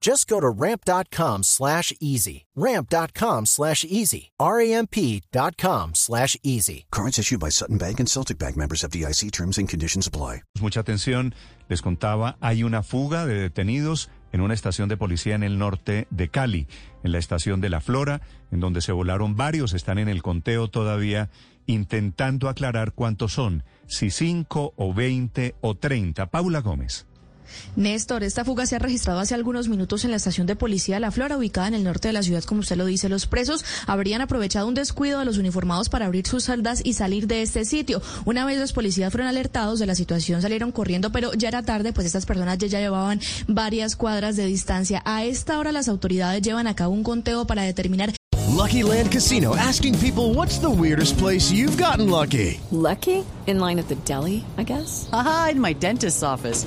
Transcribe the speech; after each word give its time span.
Just 0.00 0.28
go 0.28 0.40
to 0.40 0.48
ramp.com 0.48 1.42
slash 1.42 1.92
easy. 2.00 2.46
Ramp.com 2.54 3.46
slash 3.46 3.84
easy. 3.84 4.30
R-A-M-P.com 4.38 5.94
slash 5.94 6.36
easy. 6.42 6.86
Cards 6.90 7.18
issued 7.18 7.40
by 7.40 7.50
Sutton 7.50 7.78
Bank 7.78 7.98
and 8.00 8.08
Celtic 8.08 8.38
Bank 8.38 8.56
members 8.56 8.84
of 8.84 8.90
DIC 8.90 9.32
terms 9.32 9.58
and 9.58 9.68
conditions 9.68 10.06
apply. 10.06 10.42
Mucha 10.60 10.80
atención, 10.80 11.34
les 11.68 11.82
contaba, 11.82 12.36
hay 12.40 12.62
una 12.62 12.82
fuga 12.82 13.26
de 13.26 13.34
detenidos 13.34 14.08
en 14.32 14.40
una 14.40 14.54
estación 14.54 14.88
de 14.88 14.96
policía 14.96 15.34
en 15.34 15.42
el 15.42 15.58
norte 15.58 16.06
de 16.10 16.28
Cali, 16.28 16.66
en 17.02 17.12
la 17.12 17.18
estación 17.18 17.60
de 17.60 17.70
La 17.70 17.80
Flora, 17.80 18.20
en 18.50 18.60
donde 18.60 18.80
se 18.80 18.92
volaron 18.92 19.36
varios, 19.36 19.72
están 19.72 19.98
en 19.98 20.08
el 20.08 20.22
conteo 20.22 20.68
todavía, 20.68 21.30
intentando 21.66 22.48
aclarar 22.48 22.92
cuántos 22.92 23.32
son, 23.32 23.64
si 23.86 24.10
5 24.10 24.74
o 24.76 24.94
20 24.94 25.56
o 25.60 25.74
30. 25.74 26.26
Paula 26.26 26.60
Gómez. 26.60 27.06
Néstor, 27.76 28.22
esta 28.22 28.44
fuga 28.44 28.66
se 28.66 28.76
ha 28.76 28.78
registrado 28.78 29.20
hace 29.20 29.34
algunos 29.34 29.68
minutos 29.68 30.04
en 30.04 30.10
la 30.10 30.16
estación 30.16 30.46
de 30.46 30.56
policía 30.56 30.96
de 30.96 31.00
La 31.00 31.10
Flora, 31.10 31.36
ubicada 31.36 31.68
en 31.68 31.74
el 31.74 31.84
norte 31.84 32.08
de 32.08 32.12
la 32.12 32.22
ciudad, 32.22 32.44
como 32.44 32.60
usted 32.60 32.76
lo 32.76 32.86
dice. 32.86 33.08
Los 33.08 33.26
presos 33.26 33.64
habrían 33.86 34.20
aprovechado 34.20 34.66
un 34.66 34.74
descuido 34.74 35.18
de 35.18 35.24
los 35.24 35.38
uniformados 35.38 35.88
para 35.88 36.06
abrir 36.06 36.26
sus 36.26 36.44
celdas 36.44 36.80
y 36.84 36.94
salir 36.94 37.26
de 37.26 37.42
este 37.42 37.64
sitio. 37.64 38.02
Una 38.24 38.44
vez 38.44 38.58
los 38.58 38.72
policías 38.72 39.10
fueron 39.10 39.28
alertados 39.28 39.78
de 39.78 39.86
la 39.86 39.94
situación, 39.94 40.42
salieron 40.42 40.72
corriendo, 40.72 41.12
pero 41.12 41.32
ya 41.34 41.48
era 41.48 41.62
tarde, 41.62 41.92
pues 41.92 42.06
estas 42.06 42.26
personas 42.26 42.58
ya, 42.58 42.68
llevaban 42.68 43.20
varias 43.46 43.96
cuadras 43.96 44.36
de 44.36 44.46
distancia. 44.46 45.02
A 45.04 45.24
esta 45.24 45.58
hora 45.58 45.72
las 45.72 45.88
autoridades 45.88 46.42
llevan 46.42 46.66
a 46.66 46.74
cabo 46.74 46.94
un 46.94 47.02
conteo 47.02 47.46
para 47.46 47.62
determinar. 47.62 48.12
Lucky 48.58 48.82
Land 48.82 49.12
Casino, 49.12 49.54
asking 49.54 49.98
people 49.98 50.34
what's 50.34 50.58
the 50.58 50.70
weirdest 50.70 51.16
place 51.18 51.50
you've 51.50 51.76
gotten 51.76 52.10
lucky. 52.10 52.60
Lucky? 52.70 53.24
In 53.46 53.60
line 53.60 53.78
at 53.78 53.88
the 53.88 53.94
deli, 54.04 54.44
I 54.56 54.64
guess. 54.64 55.08
Aha, 55.12 55.50
in 55.52 55.60
my 55.60 55.74
dentist's 55.74 56.22
office. 56.22 56.66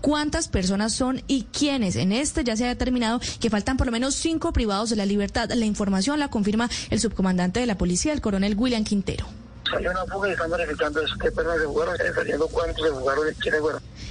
Cuántas 0.00 0.48
personas 0.48 0.92
son 0.94 1.22
y 1.26 1.44
quiénes. 1.44 1.96
En 1.96 2.12
este 2.12 2.44
ya 2.44 2.56
se 2.56 2.64
ha 2.64 2.68
determinado 2.68 3.20
que 3.40 3.50
faltan 3.50 3.76
por 3.76 3.86
lo 3.86 3.92
menos 3.92 4.14
cinco 4.14 4.52
privados 4.52 4.90
de 4.90 4.96
la 4.96 5.06
libertad. 5.06 5.50
La 5.50 5.66
información 5.66 6.18
la 6.18 6.28
confirma 6.28 6.68
el 6.90 7.00
subcomandante 7.00 7.60
de 7.60 7.66
la 7.66 7.78
policía, 7.78 8.12
el 8.12 8.20
coronel 8.20 8.56
William 8.56 8.84
Quintero. 8.84 9.26
Fueron. 9.70 9.96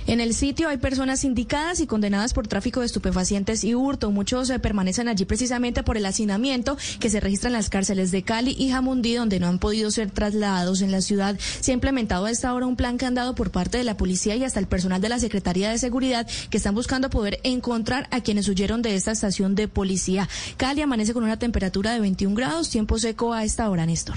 En 0.07 0.22
el 0.22 0.34
sitio 0.34 0.69
hay 0.69 0.78
personas 0.78 1.25
indicadas 1.25 1.81
y 1.81 1.88
condenadas 1.88 2.34
por 2.34 2.47
tráfico 2.47 2.79
de 2.79 2.85
estupefacientes 2.85 3.63
y 3.66 3.75
hurto. 3.75 4.09
Muchos 4.09 4.50
eh, 4.50 4.57
permanecen 4.57 5.09
allí 5.09 5.25
precisamente 5.25 5.84
por 5.84 5.97
el 5.97 6.06
hacinamiento 6.06 6.78
que 7.00 7.09
se 7.09 7.19
registra 7.19 7.50
en 7.50 7.53
las 7.53 7.69
cárceles 7.69 8.12
de 8.12 8.23
Cali 8.23 8.56
y 8.57 8.69
Jamundí, 8.69 9.16
donde 9.16 9.40
no 9.40 9.47
han 9.47 9.59
podido 9.59 9.91
ser 9.91 10.12
trasladados 10.12 10.81
en 10.81 10.91
la 10.91 11.01
ciudad. 11.01 11.38
Se 11.59 11.72
ha 11.72 11.74
implementado 11.74 12.25
a 12.25 12.31
esta 12.31 12.53
hora 12.53 12.66
un 12.66 12.78
plan 12.78 12.97
candado 12.97 13.35
por 13.35 13.51
parte 13.51 13.78
de 13.78 13.84
la 13.84 13.97
policía 13.97 14.35
y 14.35 14.44
hasta 14.44 14.59
el 14.59 14.68
personal 14.68 15.01
de 15.01 15.09
la 15.09 15.19
Secretaría 15.19 15.69
de 15.69 15.78
Seguridad 15.78 16.28
que 16.50 16.57
están 16.57 16.75
buscando 16.75 17.09
poder 17.09 17.39
encontrar 17.44 18.07
a 18.12 18.22
quienes 18.22 18.47
huyeron 18.47 18.81
de 18.81 18.95
esta 18.95 19.12
estación 19.12 19.56
de 19.56 19.68
policía. 19.68 20.29
Cali 20.57 20.81
amanece 20.81 21.13
con 21.13 21.24
una 21.24 21.39
temperatura 21.39 21.91
de 21.91 22.00
21 22.00 22.35
grados, 22.35 22.69
tiempo 22.69 22.97
seco 22.97 23.34
a 23.34 23.44
esta 23.44 23.69
hora, 23.69 23.85
Néstor. 23.85 24.17